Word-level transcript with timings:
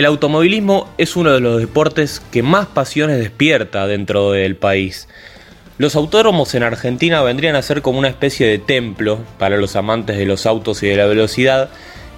El 0.00 0.06
automovilismo 0.06 0.88
es 0.96 1.14
uno 1.14 1.30
de 1.30 1.40
los 1.40 1.60
deportes 1.60 2.22
que 2.32 2.42
más 2.42 2.64
pasiones 2.64 3.18
despierta 3.18 3.86
dentro 3.86 4.30
del 4.30 4.56
país. 4.56 5.08
Los 5.76 5.94
autódromos 5.94 6.54
en 6.54 6.62
Argentina 6.62 7.20
vendrían 7.20 7.54
a 7.54 7.60
ser 7.60 7.82
como 7.82 7.98
una 7.98 8.08
especie 8.08 8.46
de 8.46 8.56
templo 8.56 9.18
para 9.38 9.58
los 9.58 9.76
amantes 9.76 10.16
de 10.16 10.24
los 10.24 10.46
autos 10.46 10.82
y 10.82 10.86
de 10.86 10.96
la 10.96 11.04
velocidad, 11.04 11.68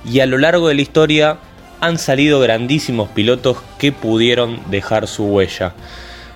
y 0.09 0.21
a 0.21 0.27
lo 0.27 0.39
largo 0.39 0.69
de 0.69 0.77
la 0.77 0.83
historia 0.83 1.39
han 1.81 1.99
salido 1.99 2.39
grandísimos 2.39 3.09
pilotos 3.09 3.57
que 3.81 3.91
pudieron 3.91 4.61
dejar 4.71 5.09
su 5.09 5.25
huella. 5.25 5.75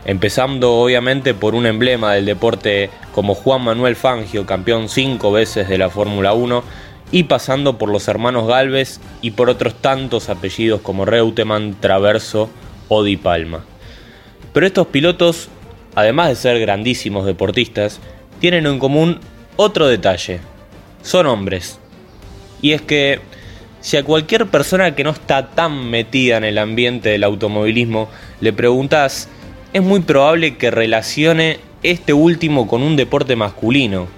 Empezando 0.04 0.72
obviamente 0.72 1.32
por 1.32 1.54
un 1.54 1.66
emblema 1.66 2.14
del 2.14 2.26
deporte 2.26 2.90
como 3.12 3.36
Juan 3.36 3.62
Manuel 3.62 3.94
Fangio, 3.94 4.46
campeón 4.46 4.88
cinco 4.88 5.30
veces 5.30 5.68
de 5.68 5.78
la 5.78 5.90
Fórmula 5.90 6.32
1, 6.32 6.64
y 7.12 7.24
pasando 7.24 7.78
por 7.78 7.90
los 7.90 8.08
hermanos 8.08 8.48
Galvez 8.48 9.00
y 9.22 9.32
por 9.32 9.48
otros 9.48 9.74
tantos 9.74 10.28
apellidos 10.28 10.80
como 10.80 11.04
Reutemann, 11.04 11.76
Traverso 11.80 12.50
o 12.88 13.02
Di 13.02 13.16
Palma. 13.16 13.64
Pero 14.52 14.66
estos 14.66 14.86
pilotos, 14.88 15.48
además 15.94 16.28
de 16.28 16.36
ser 16.36 16.60
grandísimos 16.60 17.26
deportistas, 17.26 18.00
tienen 18.40 18.66
en 18.66 18.78
común 18.78 19.20
otro 19.56 19.86
detalle. 19.86 20.40
Son 21.02 21.26
hombres. 21.26 21.78
Y 22.60 22.72
es 22.72 22.82
que 22.82 23.20
si 23.80 23.96
a 23.96 24.02
cualquier 24.02 24.46
persona 24.46 24.94
que 24.94 25.04
no 25.04 25.10
está 25.10 25.50
tan 25.50 25.90
metida 25.90 26.38
en 26.38 26.44
el 26.44 26.58
ambiente 26.58 27.10
del 27.10 27.22
automovilismo 27.22 28.08
le 28.40 28.52
preguntas, 28.52 29.28
es 29.72 29.82
muy 29.82 30.00
probable 30.00 30.56
que 30.56 30.70
relacione 30.70 31.60
este 31.82 32.12
último 32.12 32.66
con 32.66 32.82
un 32.82 32.96
deporte 32.96 33.36
masculino, 33.36 34.08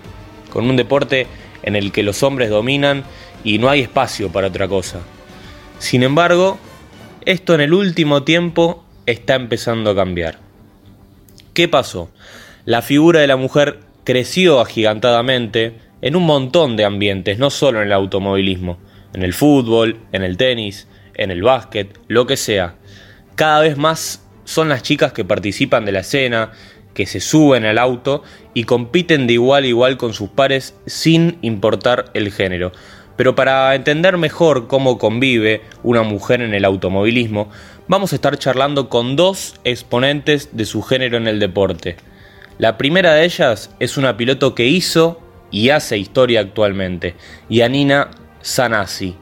con 0.50 0.70
un 0.70 0.77
deporte 0.77 1.27
en 1.62 1.77
el 1.77 1.92
que 1.92 2.03
los 2.03 2.23
hombres 2.23 2.51
dominan 2.51 3.05
y 3.45 3.59
no 3.59 3.69
hay 3.69 3.81
espacio 3.81 4.31
para 4.31 4.48
otra 4.48 4.69
cosa. 4.69 5.01
Sin 5.78 6.03
embargo, 6.03 6.59
esto 7.25 7.55
en 7.55 7.61
el 7.61 7.75
último 7.75 8.23
tiempo 8.23 8.84
está 9.06 9.34
empezando 9.34 9.91
a 9.91 9.95
cambiar. 9.95 10.39
¿Qué 11.55 11.69
pasó? 11.69 12.11
La 12.64 12.83
figura 12.83 13.20
de 13.20 13.27
la 13.27 13.36
mujer 13.36 13.81
creció 14.05 14.61
agigantadamente 14.61 15.75
en 16.03 16.17
un 16.17 16.25
montón 16.25 16.77
de 16.77 16.84
ambientes, 16.84 17.39
no 17.39 17.51
solo 17.51 17.81
en 17.81 17.86
el 17.86 17.92
automovilismo, 17.92 18.79
en 19.14 19.23
el 19.23 19.34
fútbol, 19.34 19.98
en 20.12 20.23
el 20.23 20.36
tenis, 20.36 20.86
en 21.14 21.31
el 21.31 21.42
básquet, 21.42 21.98
lo 22.09 22.27
que 22.27 22.36
sea. 22.36 22.77
Cada 23.34 23.61
vez 23.61 23.77
más 23.77 24.25
son 24.45 24.69
las 24.69 24.83
chicas 24.83 25.12
que 25.12 25.25
participan 25.25 25.84
de 25.84 25.92
la 25.92 26.01
escena, 26.01 26.53
que 26.94 27.06
se 27.06 27.20
suben 27.20 27.64
al 27.64 27.78
auto 27.78 28.22
y 28.55 28.64
compiten 28.64 29.27
de 29.27 29.34
igual 29.34 29.64
a 29.64 29.69
igual 29.69 29.97
con 29.97 30.14
sus 30.14 30.28
pares 30.31 30.75
sin 30.86 31.39
importar 31.42 32.06
el 32.14 32.33
género. 32.33 32.72
Pero 33.17 33.34
para 33.34 33.75
entender 33.75 34.17
mejor 34.17 34.69
cómo 34.69 34.98
convive 34.98 35.62
una 35.83 36.03
mujer 36.03 36.41
en 36.41 36.55
el 36.55 36.64
automovilismo, 36.64 37.50
vamos 37.89 38.12
a 38.12 38.17
estar 38.17 38.39
charlando 38.39 38.89
con 38.89 39.17
dos 39.17 39.56
exponentes 39.64 40.50
de 40.53 40.64
su 40.64 40.83
género 40.83 41.17
en 41.17 41.27
el 41.27 41.41
deporte. 41.41 41.96
La 42.58 42.79
primera 42.79 43.14
de 43.14 43.24
ellas 43.24 43.70
es 43.80 43.96
una 43.96 44.17
piloto 44.17 44.55
que 44.55 44.67
hizo 44.67 45.20
y 45.51 45.70
hace 45.70 45.98
historia 45.98 46.41
actualmente, 46.41 47.14
Yanina 47.48 48.11
Sanasi 48.41 49.17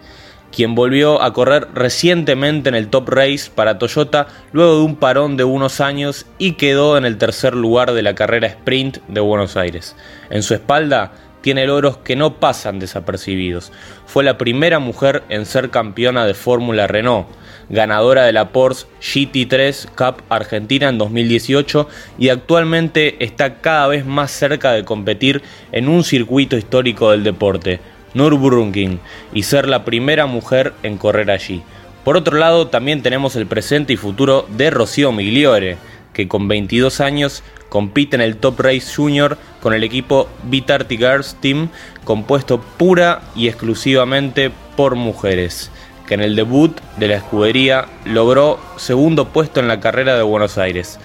quien 0.56 0.75
volvió 0.75 1.21
a 1.21 1.34
correr 1.34 1.69
recientemente 1.75 2.71
en 2.71 2.75
el 2.75 2.89
Top 2.89 3.11
Race 3.11 3.50
para 3.55 3.78
Toyota 3.78 4.28
luego 4.53 4.78
de 4.78 4.84
un 4.84 4.97
parón 4.97 5.37
de 5.37 5.44
unos 5.44 5.83
años 5.83 6.25
y 6.39 6.53
quedó 6.53 6.97
en 6.97 7.05
el 7.05 7.19
tercer 7.19 7.55
lugar 7.55 7.93
de 7.93 8.00
la 8.00 8.15
carrera 8.15 8.47
sprint 8.47 8.97
de 9.06 9.21
Buenos 9.21 9.59
Aires. 9.59 9.95
En 10.31 10.43
su 10.43 10.55
espalda 10.55 11.12
tiene 11.43 11.66
logros 11.66 11.99
que 11.99 12.16
no 12.16 12.41
pasan 12.41 12.78
desapercibidos. 12.78 13.71
Fue 14.06 14.25
la 14.25 14.39
primera 14.39 14.78
mujer 14.78 15.25
en 15.28 15.45
ser 15.45 15.69
campeona 15.69 16.25
de 16.25 16.33
Fórmula 16.33 16.87
Renault, 16.87 17.28
ganadora 17.69 18.25
de 18.25 18.33
la 18.33 18.49
Porsche 18.49 18.87
GT3 19.03 19.89
Cup 19.91 20.22
Argentina 20.31 20.89
en 20.89 20.97
2018 20.97 21.87
y 22.19 22.31
actualmente 22.31 23.22
está 23.22 23.56
cada 23.56 23.89
vez 23.89 24.06
más 24.06 24.31
cerca 24.31 24.72
de 24.72 24.87
competir 24.87 25.43
en 25.71 25.91
un 25.91 26.03
circuito 26.03 26.56
histórico 26.56 27.11
del 27.11 27.25
deporte, 27.25 27.78
Nürburgring 28.16 28.99
y 29.32 29.43
ser 29.44 29.69
la 29.69 29.84
primera 29.84 30.27
mujer 30.27 30.72
en 30.82 30.97
correr 30.97 31.31
allí. 31.31 31.62
Por 32.03 32.16
otro 32.16 32.38
lado, 32.38 32.69
también 32.69 33.03
tenemos 33.03 33.37
el 33.37 33.47
presente 33.47 33.93
y 33.93 33.97
futuro 33.97 34.47
de 34.49 34.71
Rocío 34.71 35.12
Migliore, 35.12 35.77
que 36.12 36.28
con 36.28 36.49
22 36.49 37.00
años 37.00 37.43
compite 37.69 38.16
en 38.16 38.22
el 38.22 38.37
Top 38.37 38.60
Race 38.60 38.94
Junior 38.94 39.37
con 39.60 39.75
el 39.75 39.84
equipo 39.84 40.28
Vitarti 40.44 40.97
Girls 40.97 41.37
Team, 41.41 41.69
compuesto 42.04 42.60
pura 42.60 43.22
y 43.34 43.49
exclusivamente 43.49 44.50
por 44.77 44.94
mujeres, 44.94 45.71
que 46.06 46.15
en 46.15 46.22
el 46.22 46.37
debut 46.37 46.81
de 46.97 47.09
la 47.09 47.16
escudería 47.16 47.87
logró 48.04 48.59
segundo 48.77 49.28
puesto 49.28 49.60
en 49.60 49.69
la 49.69 49.81
carrera 49.81 50.16
de 50.16 50.22
Buenos 50.22 50.56
Aires. 50.59 50.98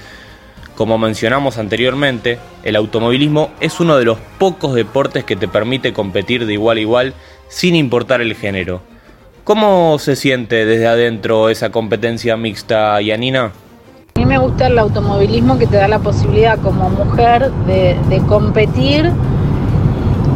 Como 0.81 0.97
mencionamos 0.97 1.59
anteriormente, 1.59 2.39
el 2.63 2.75
automovilismo 2.75 3.51
es 3.59 3.79
uno 3.79 3.97
de 3.97 4.03
los 4.03 4.17
pocos 4.39 4.73
deportes 4.73 5.23
que 5.23 5.35
te 5.35 5.47
permite 5.47 5.93
competir 5.93 6.47
de 6.47 6.53
igual 6.53 6.77
a 6.77 6.79
igual 6.79 7.13
sin 7.49 7.75
importar 7.75 8.19
el 8.19 8.33
género. 8.33 8.81
¿Cómo 9.43 9.99
se 9.99 10.15
siente 10.15 10.65
desde 10.65 10.87
adentro 10.87 11.49
esa 11.49 11.69
competencia 11.69 12.35
mixta, 12.35 12.99
Yanina? 12.99 13.51
A 14.15 14.19
mí 14.19 14.25
me 14.25 14.39
gusta 14.39 14.65
el 14.65 14.79
automovilismo 14.79 15.59
que 15.59 15.67
te 15.67 15.77
da 15.77 15.87
la 15.87 15.99
posibilidad 15.99 16.57
como 16.57 16.89
mujer 16.89 17.51
de, 17.67 18.19
competir 18.27 19.11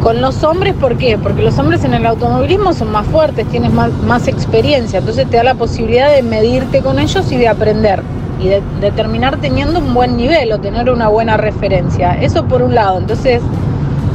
con 0.00 0.20
los 0.20 0.44
hombres, 0.44 0.74
¿por 0.74 0.96
qué? 0.96 1.18
Porque 1.18 1.42
los 1.42 1.58
hombres 1.58 1.82
en 1.82 1.92
el 1.92 2.06
automovilismo 2.06 2.72
son 2.72 2.92
más 2.92 3.08
fuertes, 3.08 3.48
tienes 3.48 3.72
más, 3.72 4.28
experiencia, 4.28 5.00
entonces 5.00 5.28
te 5.28 5.38
da 5.38 5.42
la 5.42 5.54
posibilidad 5.56 6.14
de 6.14 6.22
medirte 6.22 6.82
con 6.82 7.00
ellos 7.00 7.32
y 7.32 7.36
de 7.36 7.48
aprender 7.48 8.04
y 8.38 8.48
de, 8.48 8.90
terminar 8.92 9.38
teniendo 9.38 9.80
un 9.80 9.94
buen 9.94 10.16
nivel 10.16 10.52
o 10.52 10.58
tener 10.58 10.90
una 10.90 11.08
buena 11.08 11.36
referencia. 11.36 12.12
Eso 12.20 12.44
por 12.46 12.62
un 12.62 12.74
lado. 12.74 12.98
Entonces, 12.98 13.42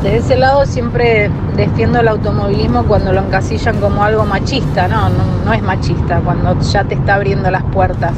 desde 0.04 0.18
ese 0.18 0.38
lado 0.38 0.66
siempre 0.66 1.30
defiendo 1.56 2.00
el 2.00 2.08
automovilismo 2.08 2.86
cuando 2.86 3.14
lo 3.14 3.22
encasillan 3.22 3.80
como 3.80 4.04
algo 4.04 4.26
machista. 4.26 4.88
No, 4.88 5.09
no, 5.46 5.54
es 5.54 5.62
machista, 5.62 6.20
cuando 6.20 6.59
ya 6.62 6.84
te 6.84 6.96
está 6.96 7.16
abriendo 7.16 7.50
las 7.50 7.64
puertas. 7.64 8.14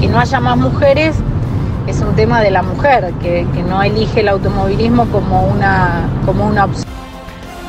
Que 0.00 0.08
no 0.08 0.18
haya 0.18 0.40
más 0.40 0.56
mujeres 0.56 1.16
es 1.86 2.00
un 2.00 2.14
tema 2.14 2.40
de 2.40 2.50
la 2.50 2.62
mujer, 2.62 3.12
que, 3.20 3.46
que 3.52 3.62
no 3.62 3.82
elige 3.82 4.20
el 4.20 4.28
automovilismo 4.28 5.06
como 5.06 5.42
una, 5.44 6.08
como 6.24 6.46
una 6.46 6.66
opción. 6.66 6.86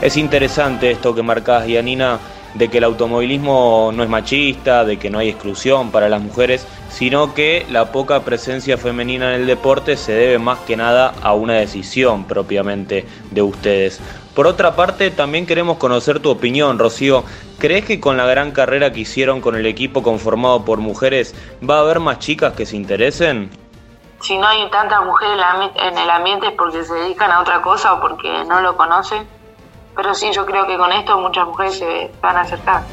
Es 0.01 0.17
interesante 0.17 0.91
esto 0.91 1.15
que 1.15 1.23
marcas, 1.23 1.67
Yanina 1.67 2.19
de 2.53 2.69
que 2.69 2.79
el 2.79 2.83
automovilismo 2.83 3.91
no 3.93 4.03
es 4.03 4.09
machista, 4.09 4.83
de 4.83 4.97
que 4.97 5.09
no 5.09 5.19
hay 5.19 5.29
exclusión 5.29 5.91
para 5.91 6.09
las 6.09 6.21
mujeres, 6.21 6.67
sino 6.89 7.33
que 7.33 7.65
la 7.69 7.91
poca 7.91 8.21
presencia 8.21 8.77
femenina 8.77 9.33
en 9.33 9.41
el 9.41 9.47
deporte 9.47 9.97
se 9.97 10.11
debe 10.11 10.39
más 10.39 10.59
que 10.59 10.75
nada 10.75 11.13
a 11.21 11.33
una 11.33 11.53
decisión 11.53 12.25
propiamente 12.25 13.05
de 13.31 13.41
ustedes. 13.41 14.01
Por 14.35 14.47
otra 14.47 14.75
parte, 14.75 15.11
también 15.11 15.45
queremos 15.45 15.77
conocer 15.77 16.19
tu 16.19 16.29
opinión, 16.29 16.79
Rocío. 16.79 17.23
¿Crees 17.59 17.85
que 17.85 17.99
con 17.99 18.17
la 18.17 18.25
gran 18.25 18.51
carrera 18.51 18.91
que 18.91 19.01
hicieron 19.01 19.41
con 19.41 19.55
el 19.55 19.65
equipo 19.65 20.03
conformado 20.03 20.63
por 20.63 20.79
mujeres 20.79 21.35
va 21.67 21.77
a 21.77 21.81
haber 21.81 21.99
más 21.99 22.19
chicas 22.19 22.53
que 22.53 22.65
se 22.65 22.75
interesen? 22.75 23.49
Si 24.21 24.37
no 24.37 24.47
hay 24.47 24.69
tantas 24.69 25.03
mujeres 25.03 25.37
en 25.75 25.97
el 25.97 26.09
ambiente 26.09 26.47
es 26.47 26.53
porque 26.53 26.83
se 26.83 26.93
dedican 26.93 27.31
a 27.31 27.41
otra 27.41 27.61
cosa 27.61 27.93
o 27.93 28.01
porque 28.01 28.43
no 28.45 28.61
lo 28.61 28.77
conocen 28.77 29.27
pero 29.95 30.13
sí, 30.13 30.29
yo 30.33 30.45
creo 30.45 30.65
que 30.67 30.77
con 30.77 30.91
esto 30.91 31.19
muchas 31.19 31.47
mujeres 31.47 31.77
se 31.77 32.11
van 32.21 32.37
a 32.37 32.41
acercar. 32.41 32.83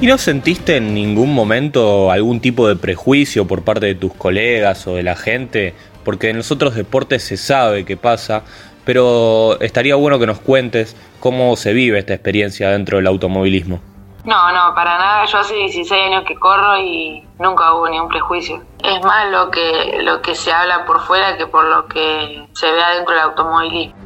¿Y 0.00 0.06
no 0.06 0.18
sentiste 0.18 0.76
en 0.76 0.92
ningún 0.92 1.34
momento 1.34 2.10
algún 2.10 2.40
tipo 2.40 2.68
de 2.68 2.76
prejuicio 2.76 3.46
por 3.46 3.64
parte 3.64 3.86
de 3.86 3.94
tus 3.94 4.12
colegas 4.12 4.86
o 4.86 4.94
de 4.94 5.02
la 5.02 5.16
gente? 5.16 5.74
Porque 6.04 6.28
en 6.28 6.36
los 6.36 6.50
otros 6.50 6.74
deportes 6.74 7.24
se 7.24 7.38
sabe 7.38 7.86
qué 7.86 7.96
pasa, 7.96 8.42
pero 8.84 9.58
estaría 9.60 9.94
bueno 9.94 10.18
que 10.18 10.26
nos 10.26 10.38
cuentes 10.38 10.96
cómo 11.18 11.56
se 11.56 11.72
vive 11.72 11.98
esta 11.98 12.12
experiencia 12.12 12.70
dentro 12.70 12.98
del 12.98 13.06
automovilismo. 13.06 13.80
No, 14.26 14.52
no, 14.52 14.74
para 14.74 14.98
nada. 14.98 15.24
Yo 15.24 15.38
hace 15.38 15.54
16 15.54 16.02
años 16.02 16.24
que 16.26 16.34
corro 16.34 16.76
y 16.78 17.24
nunca 17.38 17.72
hubo 17.72 17.88
ningún 17.88 18.08
prejuicio. 18.08 18.60
Es 18.82 19.02
más 19.02 19.30
lo 19.30 19.50
que, 19.50 20.00
lo 20.02 20.20
que 20.20 20.34
se 20.34 20.52
habla 20.52 20.84
por 20.84 21.00
fuera 21.00 21.38
que 21.38 21.46
por 21.46 21.64
lo 21.64 21.86
que 21.86 22.46
se 22.52 22.70
ve 22.70 22.82
adentro 22.82 23.14
del 23.14 23.24
automovilismo. 23.24 24.05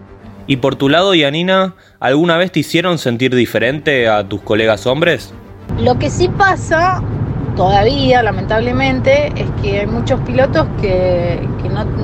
Y 0.51 0.57
por 0.57 0.75
tu 0.75 0.89
lado, 0.89 1.15
Yanina, 1.15 1.75
¿alguna 2.01 2.37
vez 2.37 2.51
te 2.51 2.59
hicieron 2.59 2.99
sentir 2.99 3.33
diferente 3.33 4.09
a 4.09 4.25
tus 4.25 4.41
colegas 4.41 4.85
hombres? 4.85 5.33
Lo 5.79 5.97
que 5.97 6.11
sí 6.11 6.27
pasa 6.27 7.01
todavía, 7.55 8.21
lamentablemente, 8.25 9.29
es 9.37 9.47
que 9.63 9.79
hay 9.79 9.87
muchos 9.87 10.19
pilotos 10.23 10.67
que, 10.81 11.39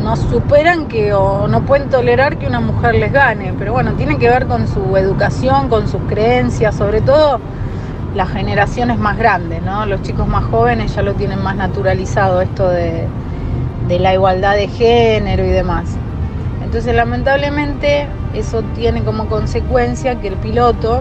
no, 0.00 0.14
superan 0.14 0.86
que 0.86 1.12
o 1.12 1.48
no 1.48 1.66
pueden 1.66 1.90
tolerar 1.90 2.38
que 2.38 2.46
una 2.46 2.60
mujer 2.60 2.94
les 2.94 3.12
gane. 3.12 3.52
Pero 3.58 3.72
bueno, 3.72 3.94
tiene 3.94 4.16
que 4.16 4.28
ver 4.28 4.46
con 4.46 4.68
su 4.68 4.96
educación, 4.96 5.68
con 5.68 5.88
sus 5.88 6.02
creencias, 6.02 6.76
sobre 6.76 7.00
todo 7.00 7.40
las 8.14 8.30
generaciones 8.30 8.96
más 8.96 9.18
grandes, 9.18 9.60
¿no? 9.64 9.86
Los 9.86 10.02
chicos 10.02 10.28
más 10.28 10.44
jóvenes 10.44 10.94
ya 10.94 11.02
lo 11.02 11.14
tienen 11.14 11.42
más 11.42 11.56
naturalizado 11.56 12.40
esto 12.40 12.68
de 12.68 13.08
la 13.88 14.14
igualdad 14.14 14.54
de 14.54 14.68
género 14.68 15.44
y 15.44 15.48
demás. 15.48 15.96
Entonces, 16.66 16.96
lamentablemente, 16.96 18.08
eso 18.34 18.64
tiene 18.74 19.04
como 19.04 19.28
consecuencia 19.28 20.20
que 20.20 20.26
el 20.26 20.34
piloto 20.34 21.00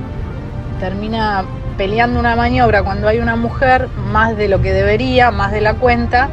termina 0.79 1.43
peleando 1.75 2.19
una 2.19 2.35
maniobra 2.35 2.83
cuando 2.83 3.07
hay 3.07 3.17
una 3.17 3.35
mujer 3.35 3.89
más 4.11 4.37
de 4.37 4.47
lo 4.47 4.61
que 4.61 4.71
debería, 4.71 5.31
más 5.31 5.51
de 5.51 5.61
la 5.61 5.73
cuenta, 5.73 6.29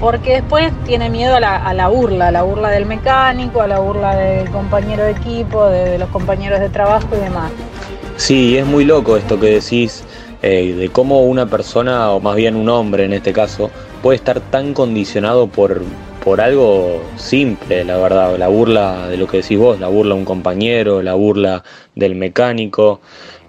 porque 0.00 0.34
después 0.34 0.70
tiene 0.84 1.08
miedo 1.08 1.34
a 1.36 1.40
la, 1.72 1.88
burla, 1.88 2.28
a 2.28 2.30
la 2.30 2.42
burla 2.42 2.68
del 2.68 2.84
mecánico, 2.84 3.62
a 3.62 3.66
la 3.66 3.78
burla 3.78 4.14
del 4.14 4.50
compañero 4.50 5.04
de 5.04 5.12
equipo, 5.12 5.66
de, 5.68 5.98
los 5.98 6.10
compañeros 6.10 6.60
de 6.60 6.68
trabajo 6.68 7.08
y 7.16 7.20
demás. 7.24 7.50
Sí, 8.16 8.58
es 8.58 8.66
muy 8.66 8.84
loco 8.84 9.16
esto 9.16 9.40
que 9.40 9.46
decís, 9.46 10.04
eh, 10.42 10.74
de 10.74 10.90
cómo 10.90 11.22
una 11.22 11.46
persona, 11.46 12.10
o 12.10 12.20
más 12.20 12.36
bien 12.36 12.54
un 12.54 12.68
hombre 12.68 13.06
en 13.06 13.14
este 13.14 13.32
caso, 13.32 13.70
puede 14.02 14.16
estar 14.16 14.40
tan 14.40 14.74
condicionado 14.74 15.46
por, 15.46 15.82
por 16.24 16.40
algo 16.40 17.02
simple, 17.16 17.84
la 17.84 17.96
verdad, 17.96 18.36
la 18.36 18.48
burla 18.48 19.08
de 19.08 19.16
lo 19.16 19.26
que 19.26 19.38
decís 19.38 19.58
vos, 19.58 19.80
la 19.80 19.88
burla 19.88 20.14
de 20.14 20.20
un 20.20 20.26
compañero, 20.26 21.02
la 21.02 21.14
burla 21.14 21.64
del 21.94 22.14
mecánico. 22.14 23.00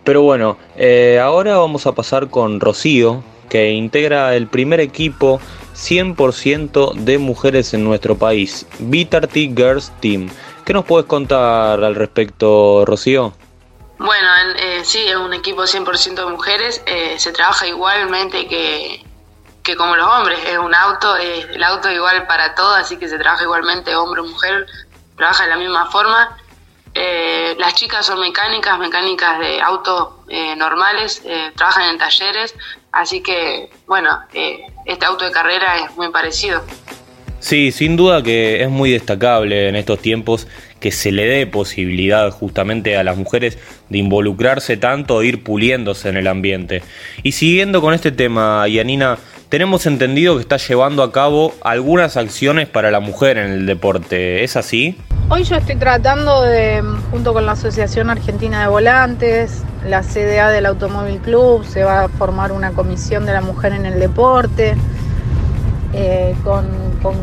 Pero 0.03 0.21
bueno, 0.21 0.57
eh, 0.77 1.19
ahora 1.21 1.57
vamos 1.57 1.85
a 1.85 1.94
pasar 1.94 2.29
con 2.29 2.59
Rocío, 2.59 3.23
que 3.50 3.71
integra 3.71 4.35
el 4.35 4.47
primer 4.47 4.79
equipo 4.79 5.39
100% 5.75 6.94
de 6.94 7.18
mujeres 7.18 7.73
en 7.73 7.83
nuestro 7.83 8.18
país, 8.18 8.65
Vitarty 8.79 9.53
Girls 9.56 9.91
Team. 10.00 10.29
¿Qué 10.65 10.73
nos 10.73 10.85
puedes 10.85 11.06
contar 11.07 11.83
al 11.83 11.95
respecto, 11.95 12.85
Rocío? 12.85 13.33
Bueno, 13.97 14.27
eh, 14.57 14.81
sí, 14.83 15.00
es 15.07 15.15
un 15.15 15.33
equipo 15.33 15.63
100% 15.63 16.15
de 16.15 16.31
mujeres. 16.31 16.81
Eh, 16.88 17.15
se 17.19 17.31
trabaja 17.31 17.68
igualmente 17.68 18.47
que, 18.47 19.03
que 19.63 19.75
como 19.75 19.96
los 19.96 20.08
hombres. 20.08 20.40
Es 20.48 20.58
un 20.58 20.74
auto, 20.74 21.16
es 21.18 21.46
el 21.54 21.63
auto 21.63 21.90
igual 21.92 22.25
para 22.28 22.56
todos, 22.56 22.78
así 22.78 22.98
que 22.98 23.08
se 23.08 23.18
trabaja 23.18 23.44
igualmente 23.44 23.96
hombre 23.96 24.22
o 24.22 24.25
mujer. 24.25 24.66
Trabaja 25.18 25.44
de 25.44 25.50
la 25.50 25.58
misma 25.58 25.86
forma. 25.92 26.38
Eh, 26.94 27.56
las 27.58 27.74
chicas 27.75 28.06
son 28.06 28.19
mecánicas, 28.19 28.78
mecánicas 28.78 29.40
de 29.40 29.62
autos 29.62 30.10
eh, 30.28 30.56
normales, 30.58 31.22
eh, 31.25 31.52
trabajan 31.56 31.90
en 31.90 31.98
talleres, 31.98 32.54
así 32.92 33.22
que 33.22 33.69
bueno, 33.88 34.19
este 34.86 35.06
auto 35.06 35.24
de 35.24 35.31
carrera 35.31 35.78
es 35.78 35.96
muy 35.96 36.12
parecido. 36.12 36.62
Sí, 37.40 37.72
sin 37.72 37.96
duda 37.96 38.22
que 38.22 38.62
es 38.62 38.69
muy 38.69 38.92
destacable 38.92 39.69
en 39.69 39.75
estos 39.75 40.00
tiempos 40.00 40.48
que 40.80 40.92
se 40.92 41.12
le 41.12 41.25
dé 41.25 41.48
posibilidad 41.48 42.30
justamente 42.30 42.98
a 42.98 43.04
las 43.04 43.18
mujeres 43.18 43.57
de 43.90 43.98
involucrarse 43.98 44.78
tanto, 44.78 45.22
e 45.22 45.28
ir 45.28 45.44
puliéndose 45.44 46.10
en 46.10 46.18
el 46.18 46.28
ambiente. 46.28 46.84
Y 47.24 47.31
siguiendo 47.31 47.81
con 47.81 47.94
este 47.94 48.12
tema, 48.12 48.68
Yanina, 48.68 49.18
tenemos 49.51 49.86
entendido 49.86 50.36
que 50.36 50.42
está 50.44 50.56
llevando 50.56 51.03
a 51.03 51.12
cabo 51.12 51.53
algunas 51.59 52.15
acciones 52.15 52.69
para 52.69 52.89
la 52.89 53.01
mujer 53.01 53.38
en 53.38 53.51
el 53.51 53.65
deporte, 53.65 54.45
¿es 54.45 54.56
así? 54.56 54.98
Hoy 55.27 55.44
yo 55.44 55.57
estoy 55.57 55.75
tratando 55.75 56.44
de, 56.44 56.81
junto 57.12 57.33
con 57.33 57.45
la 57.45 57.51
Asociación 57.51 58.09
Argentina 58.09 58.62
de 58.62 58.68
Volantes, 58.69 59.63
la 59.86 60.03
CDA 60.03 60.50
del 60.51 60.65
Automóvil 60.68 61.19
Club, 61.19 61.65
se 61.65 61.83
va 61.83 62.06
a 62.06 62.07
formar 62.07 62.53
una 62.53 62.71
comisión 62.71 63.25
de 63.25 63.33
la 63.33 63.42
mujer 63.42 63.74
en 63.74 63.86
el 63.86 64.00
deporte, 64.00 64.77
eh, 65.92 66.33
con, 66.45 66.65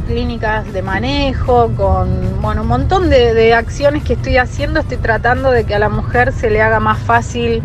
clínicas 0.07 0.71
de 0.71 0.83
manejo, 0.83 1.71
con 1.77 2.43
bueno, 2.43 2.61
un 2.61 2.69
montón 2.69 3.09
de, 3.09 3.55
acciones 3.55 4.03
que 4.03 4.15
estoy 4.15 4.37
haciendo, 4.37 4.81
estoy 4.81 4.99
tratando 4.99 5.51
de 5.51 5.65
que 5.65 5.75
a 5.75 5.79
la 5.79 5.89
mujer 5.89 6.33
se 6.33 6.51
le 6.51 6.61
haga 6.61 6.79
más 6.79 6.99
fácil 6.99 7.63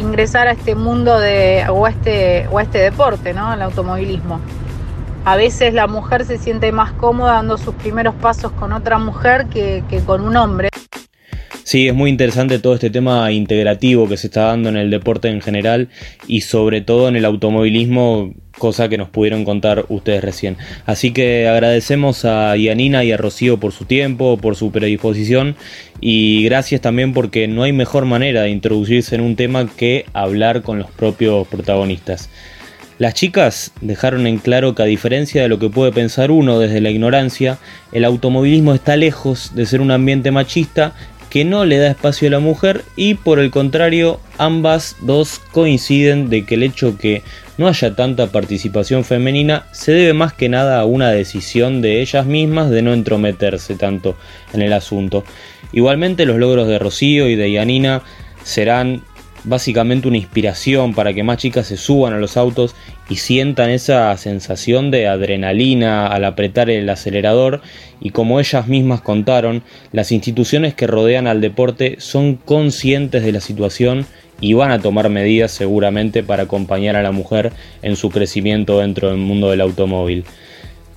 ingresar 0.00 0.48
a 0.48 0.52
este 0.52 0.74
mundo 0.74 1.18
de, 1.18 1.66
o, 1.70 1.86
este, 1.86 2.48
o 2.50 2.58
a 2.58 2.62
este 2.62 2.78
deporte, 2.78 3.32
¿no? 3.34 3.52
el 3.52 3.62
automovilismo 3.62 4.40
a 5.24 5.36
veces 5.36 5.74
la 5.74 5.86
mujer 5.86 6.24
se 6.24 6.38
siente 6.38 6.72
más 6.72 6.92
cómoda 6.92 7.34
dando 7.34 7.58
sus 7.58 7.74
primeros 7.74 8.14
pasos 8.14 8.52
con 8.52 8.72
otra 8.72 8.98
mujer 8.98 9.46
que, 9.46 9.82
con 10.06 10.22
un 10.22 10.36
hombre. 10.36 10.70
Sí, 11.70 11.86
es 11.86 11.94
muy 11.94 12.10
interesante 12.10 12.58
todo 12.58 12.74
este 12.74 12.90
tema 12.90 13.30
integrativo 13.30 14.08
que 14.08 14.16
se 14.16 14.26
está 14.26 14.46
dando 14.46 14.70
en 14.70 14.76
el 14.76 14.90
deporte 14.90 15.28
en 15.28 15.40
general 15.40 15.88
y 16.26 16.40
sobre 16.40 16.80
todo 16.80 17.06
en 17.06 17.14
el 17.14 17.24
automovilismo, 17.24 18.34
cosa 18.58 18.88
que 18.88 18.98
nos 18.98 19.08
pudieron 19.08 19.44
contar 19.44 19.84
ustedes 19.88 20.24
recién. 20.24 20.56
Así 20.84 21.12
que 21.12 21.46
agradecemos 21.46 22.24
a 22.24 22.56
Yanina 22.56 23.04
y 23.04 23.12
a 23.12 23.16
Rocío 23.16 23.60
por 23.60 23.70
su 23.70 23.84
tiempo, 23.84 24.36
por 24.36 24.56
su 24.56 24.72
predisposición 24.72 25.54
y 26.00 26.42
gracias 26.42 26.80
también 26.80 27.12
porque 27.12 27.46
no 27.46 27.62
hay 27.62 27.72
mejor 27.72 28.04
manera 28.04 28.42
de 28.42 28.50
introducirse 28.50 29.14
en 29.14 29.20
un 29.20 29.36
tema 29.36 29.68
que 29.76 30.06
hablar 30.12 30.62
con 30.62 30.80
los 30.80 30.90
propios 30.90 31.46
protagonistas. 31.46 32.30
Las 32.98 33.14
chicas 33.14 33.72
dejaron 33.80 34.26
en 34.26 34.38
claro 34.38 34.74
que 34.74 34.82
a 34.82 34.86
diferencia 34.86 35.40
de 35.40 35.48
lo 35.48 35.60
que 35.60 35.70
puede 35.70 35.92
pensar 35.92 36.32
uno 36.32 36.58
desde 36.58 36.80
la 36.80 36.90
ignorancia, 36.90 37.58
el 37.92 38.04
automovilismo 38.04 38.74
está 38.74 38.96
lejos 38.96 39.52
de 39.54 39.66
ser 39.66 39.80
un 39.80 39.92
ambiente 39.92 40.32
machista 40.32 40.94
que 41.30 41.44
no 41.44 41.64
le 41.64 41.78
da 41.78 41.88
espacio 41.88 42.28
a 42.28 42.32
la 42.32 42.40
mujer 42.40 42.84
y 42.96 43.14
por 43.14 43.38
el 43.38 43.50
contrario 43.50 44.20
ambas 44.36 44.96
dos 45.00 45.40
coinciden 45.52 46.28
de 46.28 46.44
que 46.44 46.56
el 46.56 46.64
hecho 46.64 46.98
que 46.98 47.22
no 47.56 47.68
haya 47.68 47.94
tanta 47.94 48.26
participación 48.26 49.04
femenina 49.04 49.66
se 49.72 49.92
debe 49.92 50.12
más 50.12 50.32
que 50.32 50.48
nada 50.48 50.80
a 50.80 50.84
una 50.84 51.10
decisión 51.10 51.80
de 51.82 52.00
ellas 52.00 52.26
mismas 52.26 52.68
de 52.70 52.82
no 52.82 52.92
entrometerse 52.92 53.76
tanto 53.76 54.16
en 54.52 54.62
el 54.62 54.72
asunto. 54.72 55.24
Igualmente 55.72 56.26
los 56.26 56.36
logros 56.36 56.66
de 56.66 56.78
Rocío 56.78 57.28
y 57.28 57.36
de 57.36 57.52
Yanina 57.52 58.02
serán 58.42 59.02
básicamente 59.44 60.08
una 60.08 60.16
inspiración 60.16 60.94
para 60.94 61.12
que 61.12 61.22
más 61.22 61.38
chicas 61.38 61.66
se 61.66 61.76
suban 61.76 62.12
a 62.12 62.18
los 62.18 62.36
autos 62.36 62.74
y 63.08 63.16
sientan 63.16 63.70
esa 63.70 64.16
sensación 64.16 64.90
de 64.90 65.08
adrenalina 65.08 66.06
al 66.06 66.24
apretar 66.24 66.70
el 66.70 66.88
acelerador 66.88 67.60
y 68.00 68.10
como 68.10 68.40
ellas 68.40 68.68
mismas 68.68 69.00
contaron, 69.00 69.62
las 69.92 70.12
instituciones 70.12 70.74
que 70.74 70.86
rodean 70.86 71.26
al 71.26 71.40
deporte 71.40 71.96
son 71.98 72.36
conscientes 72.36 73.22
de 73.22 73.32
la 73.32 73.40
situación 73.40 74.06
y 74.40 74.54
van 74.54 74.70
a 74.70 74.78
tomar 74.78 75.08
medidas 75.10 75.50
seguramente 75.50 76.22
para 76.22 76.44
acompañar 76.44 76.96
a 76.96 77.02
la 77.02 77.12
mujer 77.12 77.52
en 77.82 77.96
su 77.96 78.10
crecimiento 78.10 78.78
dentro 78.78 79.08
del 79.08 79.18
mundo 79.18 79.50
del 79.50 79.60
automóvil. 79.60 80.24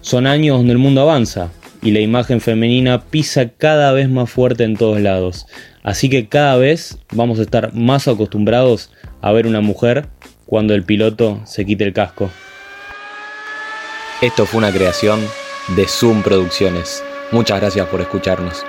Son 0.01 0.27
años 0.27 0.57
donde 0.57 0.73
el 0.73 0.79
mundo 0.79 1.01
avanza 1.01 1.51
y 1.83 1.91
la 1.91 1.99
imagen 1.99 2.39
femenina 2.39 3.01
pisa 3.01 3.49
cada 3.49 3.91
vez 3.91 4.09
más 4.09 4.29
fuerte 4.29 4.63
en 4.63 4.77
todos 4.77 4.99
lados. 5.01 5.45
Así 5.83 6.09
que 6.09 6.27
cada 6.27 6.55
vez 6.55 6.97
vamos 7.11 7.39
a 7.39 7.41
estar 7.41 7.73
más 7.73 8.07
acostumbrados 8.07 8.89
a 9.21 9.31
ver 9.33 9.47
una 9.47 9.61
mujer 9.61 10.07
cuando 10.45 10.73
el 10.73 10.83
piloto 10.83 11.41
se 11.45 11.65
quite 11.65 11.83
el 11.83 11.93
casco. 11.93 12.29
Esto 14.21 14.45
fue 14.45 14.59
una 14.59 14.71
creación 14.71 15.19
de 15.75 15.85
Zoom 15.85 16.23
Producciones. 16.23 17.03
Muchas 17.31 17.59
gracias 17.59 17.87
por 17.87 17.99
escucharnos. 17.99 18.63